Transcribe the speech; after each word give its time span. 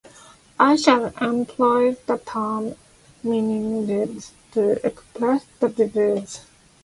I 0.59 0.77
shall 0.77 1.13
employ 1.23 1.93
the 2.07 2.17
term 2.17 2.73
meningitis 3.21 4.31
to 4.53 4.83
express 4.83 5.45
the 5.59 5.69
disease 5.69 6.41